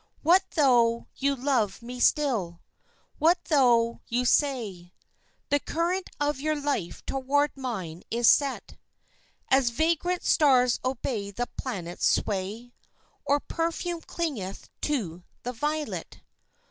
What 0.23 0.41
tho' 0.55 1.05
you 1.17 1.35
love 1.35 1.83
me 1.83 1.99
still? 1.99 2.59
What 3.19 3.37
tho' 3.49 4.01
you 4.07 4.25
say 4.25 4.95
The 5.49 5.59
current 5.59 6.09
of 6.19 6.39
your 6.41 6.55
life 6.59 7.05
toward 7.05 7.55
mine 7.55 8.01
is 8.09 8.27
set, 8.27 8.77
As 9.51 9.69
vagrant 9.69 10.23
stars 10.23 10.79
obey 10.83 11.29
the 11.29 11.47
planets' 11.55 12.07
sway, 12.09 12.73
Or 13.25 13.39
perfume 13.39 14.01
clingeth 14.01 14.69
to 14.89 15.23
the 15.43 15.53
violet? 15.53 16.21